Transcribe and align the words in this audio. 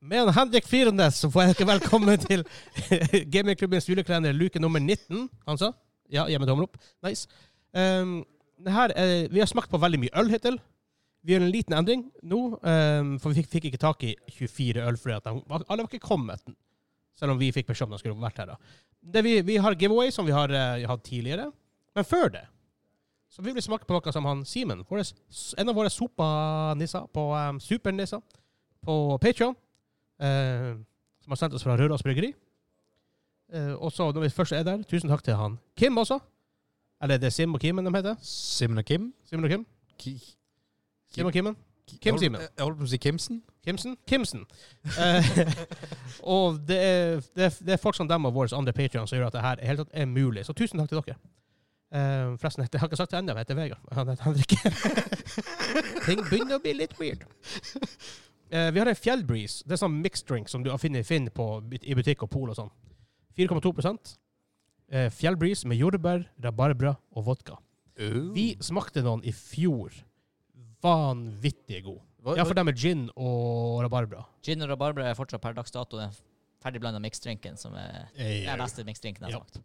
Med 0.00 0.30
Henrik 0.32 0.64
Firenes 0.64 1.18
så 1.20 1.28
får 1.28 1.42
jeg 1.44 1.56
dere 1.58 1.68
velkommen 1.74 2.20
til 2.28 2.44
gamingklubbens 3.28 3.84
julekalender 3.88 4.32
luke 4.32 4.60
nummer 4.62 4.80
19. 4.80 5.26
Han 5.44 5.60
sa? 5.60 5.74
Ja, 6.08 6.24
gi 6.24 6.38
meg 6.40 6.48
tommel 6.48 6.64
opp. 6.64 6.78
Nice. 7.04 7.28
Um, 7.76 8.22
det 8.64 8.72
her, 8.72 8.94
er- 8.96 9.28
vi 9.28 9.42
har 9.42 9.50
smakt 9.50 9.68
på 9.72 9.80
veldig 9.82 10.00
mye 10.00 10.14
øl 10.22 10.32
hittil. 10.32 10.56
Vi 11.20 11.34
gjør 11.34 11.44
en 11.44 11.52
liten 11.52 11.76
endring 11.76 12.06
nå, 12.24 12.40
um, 12.56 13.12
for 13.20 13.28
vi 13.28 13.42
fikk, 13.42 13.50
fikk 13.52 13.68
ikke 13.68 13.82
tak 13.84 14.08
i 14.08 14.14
24 14.32 14.86
øl 14.88 14.96
fordi 14.96 15.20
de, 15.28 15.34
alle 15.60 15.82
var 15.84 15.90
ikke 15.90 16.00
kommet. 16.08 16.48
Selv 17.20 17.34
om 17.36 17.42
vi 17.42 17.52
fikk 17.52 17.68
beskjed 17.68 17.90
om 17.90 17.92
de 17.92 18.00
skulle 18.00 18.16
vært 18.24 18.40
her. 18.40 18.54
da. 18.54 18.76
Det 19.04 19.20
vi, 19.26 19.36
vi 19.44 19.60
har 19.60 19.76
giveaway, 19.76 20.08
som 20.16 20.24
vi 20.24 20.32
har 20.32 20.48
uh, 20.48 20.80
hatt 20.88 21.04
tidligere. 21.04 21.50
Men 21.96 22.08
før 22.08 22.32
det 22.40 22.46
så 23.30 23.44
vil 23.46 23.54
vi 23.54 23.62
smake 23.62 23.84
på 23.86 23.94
noe 23.94 24.10
som 24.16 24.24
han 24.26 24.40
Simen, 24.48 24.80
en 24.82 25.68
av 25.70 25.76
våre 25.76 25.92
sopanisser 25.92 27.04
på 27.14 27.28
um, 27.36 27.60
Supernisser 27.62 28.24
på 28.82 28.96
Patreon, 29.22 29.54
eh, 30.20 30.74
som 31.24 31.34
har 31.34 31.40
sendt 31.40 31.54
oss 31.58 31.64
fra 31.66 31.76
Røros 31.80 32.02
Bryggeri. 32.06 32.32
Eh, 33.52 33.72
og 33.74 33.92
så 33.92 34.10
når 34.12 34.26
vi 34.28 34.32
først 34.34 34.52
er 34.56 34.62
der, 34.66 34.82
tusen 34.88 35.10
takk 35.10 35.24
til 35.26 35.34
han 35.38 35.58
Kim 35.76 35.98
også. 35.98 36.20
Eller 37.02 37.16
det 37.18 37.30
er 37.30 37.34
Sim 37.34 37.54
og 37.56 37.60
Kimen 37.60 37.86
de 37.86 37.92
heter. 37.96 38.16
Simen 38.22 38.78
og 38.78 38.84
Kim? 38.84 39.12
Simen 39.24 39.44
og 39.44 39.50
Kim. 39.50 39.66
Ki- 40.02 40.36
Sim 41.14 41.26
og 41.26 41.32
Kimen. 41.32 41.56
Kim 42.00 42.18
Simen. 42.18 42.40
Jeg 42.40 42.62
holdt 42.62 42.78
på 42.78 42.86
å 42.86 42.90
si 42.92 42.98
Kimsen. 43.02 43.40
Kimsen? 43.66 43.96
Kimsen. 44.06 44.44
Eh, 44.94 45.30
og 46.36 46.60
det 46.68 46.76
er, 46.78 47.16
det, 47.34 47.48
er, 47.48 47.56
det 47.66 47.74
er 47.74 47.80
folk 47.82 47.96
som 47.98 48.08
dem 48.08 48.28
og 48.28 48.34
våre 48.36 48.54
andre 48.56 48.72
patrion 48.76 49.08
som 49.10 49.18
gjør 49.18 49.26
at 49.32 49.36
det 49.38 49.42
her 49.42 49.64
helt 49.66 49.82
tatt 49.82 49.96
er 50.04 50.06
mulig. 50.06 50.44
Så 50.46 50.54
tusen 50.54 50.78
takk 50.78 50.92
til 50.92 51.00
dere. 51.02 51.16
Eh, 51.90 52.36
forresten, 52.38 52.62
jeg 52.70 52.78
har 52.80 52.86
ikke 52.86 53.00
sagt 53.00 53.10
det 53.10 53.18
ennå, 53.18 53.34
jeg 53.34 53.42
heter 53.48 53.58
Vegard. 53.58 53.90
Han 53.96 54.12
heter 54.12 54.24
Henrik. 54.28 54.54
Ting 56.06 56.22
begynner 56.28 56.60
å 56.60 56.62
bli 56.62 56.76
litt 56.78 56.94
weird. 57.00 57.24
Eh, 58.50 58.70
vi 58.74 58.78
har 58.82 58.86
en 58.90 58.98
Fjellbreeze. 58.98 59.62
Det 59.66 59.76
er 59.76 59.80
sånn 59.84 60.00
mixed 60.02 60.26
drink 60.26 60.48
som 60.50 60.64
du 60.64 60.70
finner, 60.82 61.04
finner 61.06 61.30
på, 61.30 61.46
i 61.82 61.94
butikk 61.94 62.24
og 62.26 62.30
pol 62.32 62.50
og 62.50 62.56
sånn. 62.58 62.70
4,2 63.38 64.16
uh, 64.90 65.08
Fjellbreeze 65.14 65.68
med 65.70 65.78
jordbær, 65.78 66.24
rabarbra 66.42 66.96
og 67.14 67.24
vodka. 67.28 67.58
Vi 68.34 68.54
smakte 68.64 69.02
noen 69.04 69.22
i 69.28 69.32
fjor. 69.36 69.92
Vanvittig 70.82 71.82
god. 71.84 72.00
Hva- 72.24 72.36
Ja, 72.36 72.44
for 72.44 72.54
dem 72.54 72.66
med 72.66 72.76
gin 72.76 73.10
og 73.16 73.82
rabarbra. 73.84 74.24
Gin 74.42 74.62
og 74.62 74.68
rabarbra 74.68 75.10
er 75.10 75.14
fortsatt 75.14 75.40
per 75.40 75.52
dags 75.52 75.70
dato 75.70 75.96
den 75.96 76.10
ferdigblanda 76.60 77.00
mixdrinken 77.00 77.56
som 77.56 77.74
er 77.74 78.08
den 78.16 78.42
Ja. 78.44 78.56
beste 78.56 78.84
mixdrinken 78.84 79.20
jeg 79.26 79.32
har 79.32 79.38
Ja. 79.38 79.38
smakt. 79.38 79.60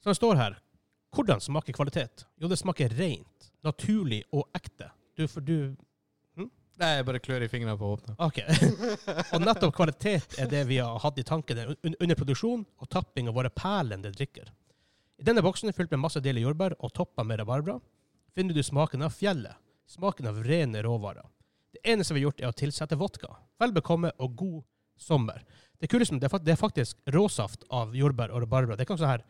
Så 0.00 0.10
det 0.10 0.16
står 0.16 0.36
her 0.36 0.56
Hvordan 1.14 1.40
smaker 1.40 1.72
kvalitet? 1.72 2.24
Jo, 2.38 2.48
det 2.48 2.58
smaker 2.58 2.88
rent, 2.90 3.50
naturlig 3.64 4.22
og 4.32 4.48
ekte. 4.54 4.90
Du, 5.16 5.26
for 5.26 5.40
du 5.40 5.74
Nei, 6.76 6.90
jeg 6.98 7.06
bare 7.08 7.20
klør 7.24 7.44
i 7.46 7.48
fingrene 7.48 7.76
på 7.80 7.88
å 7.88 7.94
åpne. 7.96 8.14
OK. 8.20 8.42
og 9.34 9.40
nettopp 9.40 9.72
kvalitet 9.78 10.36
er 10.42 10.50
det 10.50 10.66
vi 10.68 10.76
har 10.82 10.98
hatt 11.00 11.18
i 11.18 11.24
tankene 11.24 11.70
under 11.72 12.18
produksjon 12.18 12.66
og 12.66 12.90
tapping 12.92 13.30
av 13.30 13.38
våre 13.38 13.50
perlende 13.52 14.12
drikker. 14.12 14.50
I 15.16 15.24
denne 15.24 15.44
boksen, 15.44 15.72
fylt 15.72 15.94
med 15.94 16.02
masse 16.02 16.20
deler 16.20 16.44
jordbær 16.44 16.76
og 16.76 16.92
toppa 16.92 17.24
med 17.24 17.40
rabarbra, 17.40 17.78
finner 18.36 18.52
du 18.52 18.60
smaken 18.62 19.06
av 19.06 19.16
fjellet. 19.16 19.56
Smaken 19.88 20.28
av 20.28 20.42
rene 20.44 20.82
råvarer. 20.84 21.24
Det 21.72 21.80
eneste 21.92 22.12
vi 22.12 22.20
har 22.20 22.28
gjort, 22.28 22.42
er 22.42 22.52
å 22.52 22.58
tilsette 22.60 22.98
vodka. 23.00 23.30
Vel 23.62 23.72
bekomme 23.72 24.10
og 24.20 24.36
god 24.36 24.62
sommer. 25.00 25.44
Det 25.80 25.88
kuleste 25.92 26.18
det 26.20 26.28
det 26.44 26.52
er 26.52 26.60
faktisk 26.60 26.98
råsaft 27.14 27.64
av 27.70 27.96
jordbær 27.96 28.32
og 28.34 28.44
rabarbra. 28.44 28.76
Det 28.76 28.84
er 28.84 28.88
ikke 28.90 29.00
sånn 29.00 29.14
her 29.14 29.24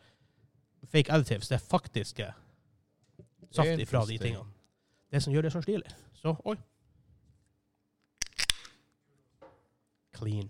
fake 0.90 1.12
additives. 1.12 1.50
Det 1.50 1.60
er 1.60 1.68
faktiske 1.70 2.32
saft 3.54 3.82
ifra 3.82 4.04
de 4.06 4.18
tingene. 4.18 4.48
Det 5.10 5.22
som 5.22 5.34
gjør 5.34 5.46
det 5.46 5.52
så 5.54 5.62
stilig. 5.62 5.92
Så, 6.18 6.34
oi. 6.44 6.56
Clean. 10.16 10.48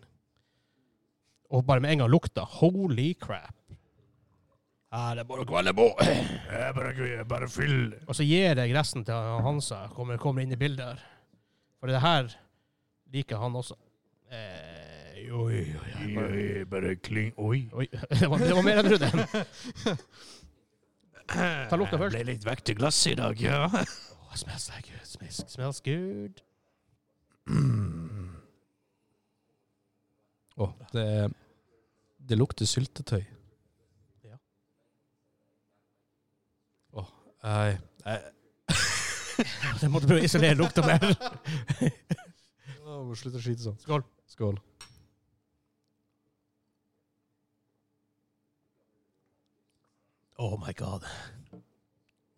Og 1.51 1.67
bare 1.67 1.83
med 1.83 1.95
en 1.95 2.05
gang 2.05 2.11
lukta. 2.11 2.47
Holy 2.59 3.13
crap. 3.21 3.55
Ja, 4.93 5.11
det 5.15 5.25
er 5.25 5.29
bare 5.29 5.43
å 5.43 5.49
kvalle 5.49 5.75
på. 5.77 5.91
Bare, 6.77 7.25
bare 7.29 7.49
fyll. 7.51 7.91
Og 8.07 8.17
så 8.17 8.25
gir 8.25 8.57
jeg 8.57 8.75
resten 8.75 9.05
til 9.05 9.43
Hansa. 9.45 9.83
Kommer, 9.93 10.17
kommer 10.23 10.45
inn 10.45 10.55
i 10.55 10.59
bildet 10.61 10.87
her. 10.87 11.03
For 11.81 11.91
det 11.91 12.01
her 12.01 12.31
liker 13.13 13.43
han 13.43 13.59
også. 13.59 13.77
Eh, 14.33 15.27
oi, 15.35 15.61
oi, 15.67 15.91
oi. 16.01 16.09
Bare, 16.15 16.65
bare 16.71 16.95
kling. 17.03 17.35
Oi. 17.37 17.67
oi. 17.75 17.87
Det, 18.21 18.31
var, 18.31 18.39
det 18.41 18.55
var 18.57 18.67
mer 18.67 18.81
enn 18.81 18.91
jeg 18.91 19.03
trodde. 19.03 19.45
Ta 21.71 21.79
lukta 21.79 21.99
først. 22.01 22.15
Ble 22.15 22.25
litt 22.31 22.47
vekk 22.47 22.65
til 22.71 22.79
glasset 22.81 23.17
i 23.17 23.21
dag, 23.21 23.43
ja. 23.43 23.67
Oh, 23.67 24.35
smells 24.39 24.71
like 24.73 24.89
good. 24.89 25.07
Smells, 25.07 25.45
smells 25.51 25.83
good. 25.85 26.43
Åh, 30.57 30.73
det, 30.93 31.07
det 32.29 32.39
lukter 32.39 32.69
syltetøy. 32.69 33.23
Ja. 34.25 34.39
Åh, 36.97 37.11
nei. 37.45 37.75
Jeg 38.07 39.91
måtte 39.93 40.09
prøve 40.09 40.23
å 40.23 40.25
isolere 40.25 40.57
lukta 40.57 40.85
mer. 40.87 41.05
Åh, 42.87 43.13
Slutt 43.21 43.37
å 43.37 43.43
skite 43.45 43.67
sånn. 43.67 43.77
Skål. 43.85 44.07
Skål. 44.33 44.57
Oh 50.39 50.57
my 50.61 50.73
god. 50.73 51.05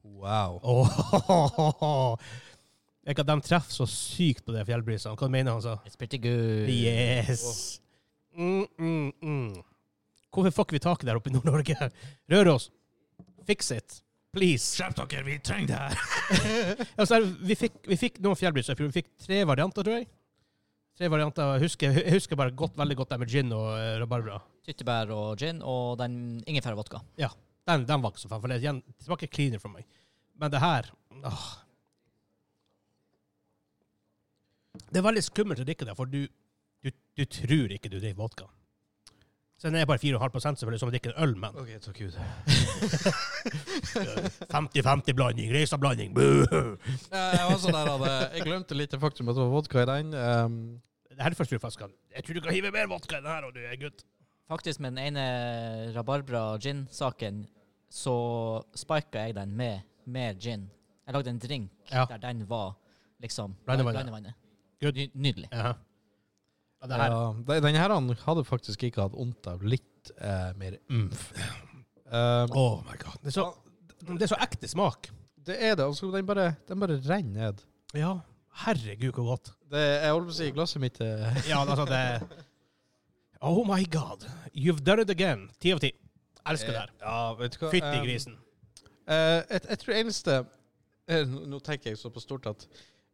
Wow. 0.03 0.61
Oh, 0.63 2.19
Jeg 3.07 3.17
kan 3.17 3.27
de 3.27 3.41
treffer 3.41 3.73
så 3.73 3.87
sykt 3.91 4.45
på 4.47 4.55
det 4.55 4.65
fjellbrisene. 4.69 5.17
Hva 5.19 5.29
mener 5.33 5.55
han 5.57 5.63
så? 5.65 5.77
It's 5.87 5.99
pretty 5.99 6.19
good. 6.23 6.71
Yes. 6.71 7.81
Mm, 8.39 8.67
mm, 8.79 9.13
mm. 9.23 9.63
Hvorfor 10.31 10.55
får 10.55 10.77
vi 10.77 10.83
taket 10.85 11.09
der 11.09 11.19
oppe 11.19 11.31
i 11.31 11.35
Nord-Norge? 11.35 11.91
Røros, 12.33 12.69
fix 13.49 13.73
it. 13.75 14.03
Please. 14.37 14.77
Skjerp 14.77 14.95
dere, 14.99 15.25
vi 15.27 15.39
trenger 15.43 15.73
det 15.73 15.79
her. 15.81 16.87
Altså, 17.01 17.23
vi, 17.41 17.57
fikk, 17.59 17.81
vi 17.89 17.97
fikk 17.99 18.21
noen 18.23 18.39
fjellbriser 18.39 18.77
i 18.77 18.79
fjor. 18.79 18.91
Vi 18.93 19.01
fikk 19.01 19.11
tre 19.25 19.41
varianter, 19.49 19.87
tror 19.87 19.99
jeg. 19.99 20.09
Tre 20.99 21.09
varianter. 21.11 21.55
Jeg 21.57 21.65
husker, 21.65 22.01
jeg 22.03 22.15
husker 22.15 22.39
bare 22.39 22.55
godt, 22.55 22.77
veldig 22.79 22.99
godt 23.01 23.15
det 23.15 23.21
med 23.23 23.33
gin 23.33 23.55
og 23.57 23.71
uh, 23.73 23.95
rabarbra. 24.03 24.41
Tyttebær 24.69 25.15
og 25.15 25.41
gin, 25.41 25.63
og 25.65 25.97
den 26.03 26.19
ingefær 26.45 26.77
og 26.77 26.83
vodka. 26.83 27.01
Den, 27.19 27.87
den 27.89 28.05
var 28.05 28.13
ikke 28.13 28.23
så 28.23 28.31
fan, 28.31 28.43
for 28.43 28.53
det, 28.53 28.61
igjen, 28.63 28.83
det 28.85 29.09
var 29.09 29.19
ikke 29.21 29.35
cleaner 29.39 29.63
for 29.63 29.73
meg. 29.73 29.89
Men 30.39 30.53
det 30.53 30.61
her 30.63 30.93
åh. 31.27 31.49
Det 34.89 35.01
er 35.01 35.09
veldig 35.09 35.25
skummelt 35.25 35.65
å 35.65 35.67
drikke 35.67 35.89
det, 35.89 35.97
for 35.99 36.09
du, 36.09 36.23
du, 36.85 36.91
du 37.19 37.25
tror 37.25 37.73
ikke 37.75 37.89
du 37.91 37.99
drikker 37.99 38.17
vodka. 38.21 38.47
Så 39.59 39.67
den 39.73 39.75
er 39.81 39.87
bare 39.91 39.99
4,5% 39.99 40.61
selvfølgelig, 40.61 40.79
som 40.81 40.89
å 40.89 40.93
drikke 40.95 41.11
en 41.11 41.23
øl, 41.25 41.33
men 41.43 41.57
Ok, 41.59 41.71
takk 41.83 41.97
Gud. 41.99 42.15
50-50-blanding, 44.55 45.51
Reisa-blanding. 45.55 46.13
Jeg 46.15 47.49
var 47.49 47.59
sånn 47.63 47.75
der, 47.75 48.05
jeg 48.37 48.45
glemte 48.47 48.77
litt 48.79 48.93
det 48.95 49.01
faktum 49.03 49.31
at 49.31 49.37
det 49.39 49.43
var 49.45 49.51
vodka 49.55 49.83
i 49.83 49.89
den. 49.91 50.13
Um, 50.15 50.59
Det 51.11 51.25
her 51.27 51.35
er 51.35 51.39
første 51.41 51.59
flaska. 51.59 51.89
Jeg 52.15 52.23
tror 52.25 52.35
du 52.39 52.41
kan 52.45 52.55
hive 52.55 52.71
mer 52.75 52.87
vodka 52.91 53.19
i 53.19 53.23
den 53.25 53.31
her, 53.33 53.49
og 53.49 53.55
du 53.57 53.61
er 53.67 53.75
gutt. 53.81 54.05
Faktisk 54.49 54.81
med 54.81 54.95
den 54.95 55.03
ene 55.11 55.25
rabarbra 55.97 56.45
gin-saken, 56.63 57.43
så 57.91 58.15
spika 58.79 59.27
jeg 59.27 59.35
den 59.37 59.57
med 59.59 59.83
mer 60.07 60.39
gin. 60.41 60.69
Jeg 61.09 61.15
lagde 61.17 61.31
en 61.35 61.39
drink 61.43 61.71
Ja. 61.91 62.05
der 62.07 62.19
den 62.23 62.47
var 62.49 62.77
liksom 63.21 63.57
Blandevannet. 63.67 63.97
blandevannet. 64.05 64.35
Good. 64.81 64.95
Ny- 64.95 65.11
Nydelig. 65.15 65.49
Jaha. 65.53 65.73
Ja, 66.81 66.87
det 66.87 66.99
her. 67.01 67.11
ja, 67.11 67.61
den- 67.61 67.75
her 67.77 67.91
han 67.95 68.09
hadde 68.25 68.45
faktisk 68.47 68.83
ikke 68.87 69.03
hatt 69.03 69.13
vondt 69.19 69.47
av 69.51 69.63
litt 69.67 70.11
eh, 70.21 70.53
mer 70.57 70.77
umf. 70.91 71.33
Um, 72.09 72.51
Oh 72.57 72.83
my 72.87 72.97
god. 73.03 73.19
Det 73.23 73.33
er 73.33 73.37
så, 73.41 73.47
det 74.07 74.23
er 74.23 74.31
så 74.31 74.39
ekte 74.41 74.69
smak. 74.71 75.11
det 75.49 75.57
er 75.63 75.75
det. 75.77 75.85
Altså, 75.85 76.11
den, 76.15 76.27
bare, 76.27 76.55
den 76.69 76.81
bare 76.81 77.01
renner 77.09 77.51
ned. 77.53 77.65
Ja. 77.95 78.15
Herregud, 78.65 79.13
hvor 79.15 79.25
godt. 79.35 79.53
Det, 79.71 79.79
jeg 80.03 80.13
holdt 80.13 80.27
på 80.31 80.33
å 80.33 80.39
si 80.39 80.51
glasset 80.55 80.81
mitt 80.83 81.01
eh. 81.05 81.43
Ja, 81.49 81.61
altså 81.65 81.85
det 81.89 82.01
Oh 83.41 83.61
my 83.67 83.85
god. 83.85 84.25
You've 84.55 84.81
done 84.83 85.03
it 85.03 85.11
again. 85.11 85.49
Ti 85.61 85.73
av 85.77 85.79
ti. 85.83 85.93
Elsker 86.49 86.73
det 86.73 86.81
her. 86.81 86.91
Ja, 87.03 87.35
vet 87.39 87.55
du 87.55 87.59
hva? 87.65 87.71
Fytti 87.75 87.99
Um, 87.99 88.05
grisen. 88.07 88.39
eh, 89.07 89.43
jeg, 89.51 89.61
jeg 89.69 89.79
tror 89.83 89.95
eneste 89.99 90.39
eh, 91.09 91.25
nå 91.27 91.61
tenker 91.65 91.91
jeg 91.93 91.99
så 92.01 92.11
på 92.11 92.21
stort 92.25 92.47
at 92.51 92.67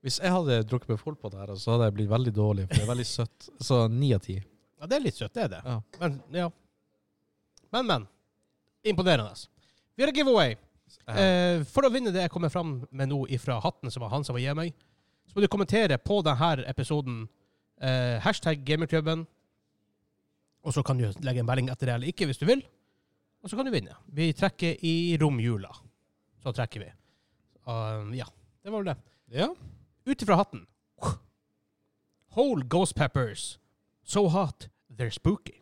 hvis 0.04 0.18
jeg 0.20 0.32
hadde 0.34 0.58
drukket 0.68 0.90
meg 0.92 1.00
full 1.00 1.14
på 1.16 1.30
det 1.32 1.40
her, 1.40 1.54
så 1.56 1.74
hadde 1.74 1.88
jeg 1.88 1.96
blitt 1.96 2.10
veldig 2.10 2.32
dårlig, 2.36 2.66
for 2.68 2.76
det 2.76 2.84
er 2.84 2.90
veldig 2.90 3.06
søtt. 3.08 3.46
Så 3.64 3.78
ni 3.88 4.10
av 4.12 4.20
ti. 4.24 4.36
Ja, 4.36 4.88
det 4.90 4.98
er 4.98 5.04
litt 5.06 5.16
søtt, 5.16 5.32
det 5.32 5.46
er 5.46 5.52
det. 5.54 5.60
Ja. 5.64 5.76
Men, 6.02 6.18
ja. 6.36 6.48
Men, 7.72 7.86
men. 7.88 8.04
Imponerende. 8.84 9.32
Vi 9.96 10.04
har 10.04 10.12
en 10.12 10.18
giveaway. 10.18 10.58
Eh, 11.08 11.62
for 11.72 11.88
å 11.88 11.90
vinne 11.92 12.12
det 12.12 12.26
jeg 12.26 12.32
kommer 12.34 12.52
fram 12.52 12.76
med 12.92 13.08
nå 13.08 13.22
ifra 13.32 13.56
hatten 13.64 13.92
som 13.92 14.04
var 14.04 14.12
han 14.12 14.26
som 14.26 14.36
var 14.36 14.44
gi 14.44 14.52
meg, 14.58 14.74
så 15.24 15.36
må 15.38 15.44
du 15.44 15.48
kommentere 15.52 15.96
på 15.96 16.18
denne 16.26 16.66
episoden 16.68 17.22
eh, 17.80 18.20
hashtag 18.24 18.60
gamerklubben, 18.68 19.24
og 20.64 20.76
så 20.76 20.84
kan 20.84 21.00
du 21.00 21.06
legge 21.24 21.40
en 21.40 21.48
melding 21.48 21.70
etter 21.72 21.88
det 21.88 21.96
eller 21.96 22.12
ikke 22.12 22.28
hvis 22.28 22.40
du 22.40 22.44
vil, 22.48 22.60
og 23.40 23.48
så 23.48 23.56
kan 23.56 23.68
du 23.68 23.72
vinne. 23.72 23.96
Vi 24.12 24.30
trekker 24.36 24.84
i 24.84 25.16
romjula. 25.20 25.72
Så 26.44 26.52
trekker 26.56 26.84
vi. 26.84 26.90
Um, 27.64 28.12
ja, 28.16 28.28
det 28.60 28.72
var 28.72 28.84
vel 28.84 28.92
det. 28.92 28.96
ja. 29.40 29.48
Ut 30.06 30.22
ifra 30.22 30.36
hatten. 30.36 30.66
Whole 32.34 32.64
ghost 32.64 32.94
peppers. 32.94 33.58
So 34.04 34.28
hot, 34.28 34.68
they're 34.90 35.10
spooky. 35.10 35.60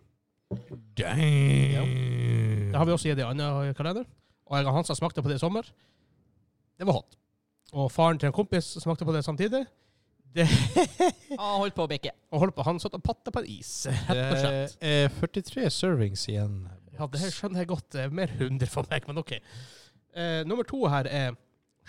Damn. 0.97 2.73
Det 2.73 2.79
har 2.79 2.87
vi 2.87 2.93
også 2.93 3.09
gitt 3.13 3.21
i 3.21 3.27
annen 3.27 3.75
kalender. 3.77 4.07
Og 4.49 4.59
jeg 4.59 4.67
og 4.69 4.75
Hansa 4.77 4.97
smakte 4.97 5.23
på 5.23 5.31
det 5.31 5.37
i 5.39 5.43
sommer. 5.43 5.69
Det 6.79 6.89
var 6.89 6.99
hot. 6.99 7.17
Og 7.73 7.93
faren 7.93 8.19
til 8.21 8.29
en 8.29 8.37
kompis 8.37 8.75
smakte 8.83 9.07
på 9.09 9.15
det 9.15 9.25
samtidig. 9.25 9.63
Det 10.33 10.47
Han 11.41 11.61
holdt 11.61 11.77
på 11.77 11.85
å 11.85 11.91
bikke. 11.91 12.13
og 12.33 12.41
holdt 12.41 12.57
på, 12.57 12.65
Han 12.65 12.81
satt 12.81 12.97
og 12.97 13.05
patta 13.05 13.33
på 13.33 13.43
en 13.43 13.49
is. 13.53 13.71
Det 14.09 14.73
er 14.81 15.13
43 15.21 15.69
servings 15.71 16.27
igjen. 16.29 16.67
Ja, 16.99 17.07
det 17.07 17.21
her 17.21 17.33
skjønner 17.33 17.63
jeg 17.63 17.71
godt. 17.73 17.89
Det 17.93 18.05
er 18.07 18.13
mer 18.13 18.33
100 18.33 18.69
for 18.73 18.89
meg, 18.91 19.07
men 19.09 19.21
OK. 19.21 19.37
Uh, 20.17 20.43
nummer 20.49 20.65
to 20.69 20.85
her 20.93 21.09
er 21.09 21.39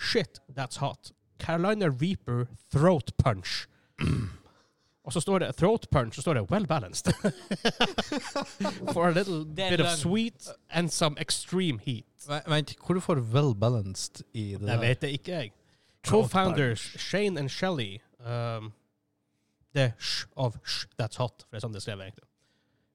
Shit, 0.00 0.40
that's 0.52 0.80
hot. 0.82 1.12
Carolina 1.38 1.88
Reaper 1.90 2.46
Throat 2.72 3.12
Punch. 3.18 3.66
Og 5.04 5.12
så 5.12 5.20
står 5.20 5.38
det 5.38 5.56
Throat 5.56 5.86
Punch, 5.90 6.14
så 6.16 6.20
står 6.24 6.34
det 6.34 6.50
Well 6.50 6.66
balanced. 6.66 7.12
For 8.94 9.06
a 9.08 9.10
little 9.12 9.44
Det 9.44 9.64
er 9.64 9.70
bit 9.70 9.80
of 9.80 9.90
sweet 9.98 10.48
and 10.70 10.88
some 10.90 11.16
extreme 11.20 11.78
heat. 11.78 12.06
Vent, 12.28 12.48
Vent, 12.48 12.74
hvor 12.86 12.94
du 12.94 13.00
får 13.00 13.20
well 13.20 13.54
balanced 13.54 14.22
i 14.32 14.52
det 14.52 14.60
Det 14.60 14.68
der? 14.68 14.80
vet 14.80 15.02
jeg 15.02 15.10
ikke, 15.12 15.32
jeg. 15.32 15.52
Throat 16.04 16.22
Co-founders 16.30 16.80
Shane 16.98 17.38
and 17.40 17.48
Shelly 17.48 17.98
um, 18.20 18.72
Det 19.74 19.82
er 19.82 19.90
sh 19.98 20.26
of 20.36 20.56
sh, 20.64 20.86
that's 21.02 21.16
hot, 21.16 21.42
for 21.42 21.50
det 21.52 21.56
er 21.56 21.64
sånn 21.66 21.72
det 21.74 21.80
er 21.82 21.84
skrevet 21.84 22.04
egentlig. 22.08 22.28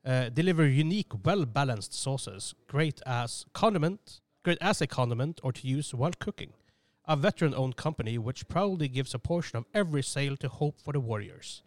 Uh, 0.08 0.30
deliver 0.36 0.64
unique, 0.64 1.14
well-balanced 1.26 1.94
sauces, 1.94 2.54
great 2.68 3.02
as 3.06 3.46
condiment, 3.54 4.22
great 4.44 4.58
as 4.62 4.82
a 4.82 4.88
condiment 4.88 5.40
or 5.44 5.52
to 5.52 5.68
use 5.68 5.94
while 5.94 6.14
cooking. 6.20 6.54
A 7.10 7.16
veteran-owned 7.18 7.76
company 7.76 8.18
which 8.22 8.48
proudly 8.48 8.88
gives 8.88 9.16
a 9.16 9.20
portion 9.20 9.58
of 9.58 9.66
every 9.74 10.04
sale 10.04 10.38
to 10.38 10.48
Hope 10.48 10.78
for 10.84 10.94
the 10.94 11.02
Warriors. 11.02 11.64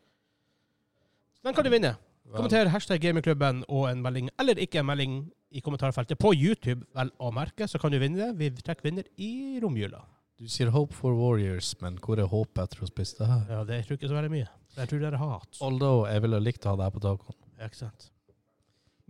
Så 1.35 1.49
den 1.49 1.55
kan 1.55 1.65
du 1.65 1.71
vinne. 1.71 1.97
Kommenter 2.33 2.71
hashtag 2.71 3.01
gamingklubben 3.03 3.65
og 3.69 3.91
en 3.91 4.03
melding, 4.03 4.31
eller 4.39 4.61
ikke 4.63 4.79
en 4.79 4.87
melding, 4.87 5.17
i 5.51 5.61
kommentarfeltet 5.61 6.17
på 6.19 6.31
YouTube, 6.33 6.87
vel 6.97 7.11
å 7.21 7.33
merke, 7.35 7.67
så 7.69 7.81
kan 7.81 7.93
du 7.93 7.99
vinne 8.01 8.17
det. 8.17 8.31
Vi 8.39 8.63
trekker 8.63 8.87
vinner 8.87 9.09
i 9.21 9.59
romjula. 9.61 10.01
Du 10.41 10.47
sier 10.49 10.71
Hope 10.73 10.95
for 10.97 11.13
Warriors, 11.19 11.75
men 11.83 11.99
hvor 12.01 12.23
er 12.23 12.31
håpet 12.31 12.63
etter 12.63 12.87
å 12.87 12.89
spise 12.89 13.19
det 13.19 13.29
her? 13.29 13.43
Ja, 13.51 13.59
det 13.69 13.83
tror 13.83 13.97
jeg 13.97 14.01
ikke 14.01 14.13
så 14.15 14.17
veldig 14.17 14.33
mye. 14.33 14.49
Jeg 14.79 14.89
tror 14.89 15.03
det 15.03 15.11
er 15.11 15.19
hat. 15.21 15.61
Although 15.61 16.07
jeg 16.09 16.25
ville 16.25 16.41
likt 16.41 16.65
å 16.65 16.73
ha 16.73 16.81
det 16.81 16.89
her 16.89 16.95
på 16.95 17.05
tacoen. 17.05 17.39
Ja, 17.59 17.69
ikke 17.69 17.83
sant. 17.83 18.09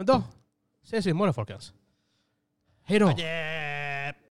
Men 0.00 0.10
da 0.10 0.18
ses 0.88 1.06
vi 1.06 1.14
i 1.14 1.16
morgen, 1.16 1.36
folkens. 1.36 1.70
Hei 2.90 2.98
da. 2.98 3.12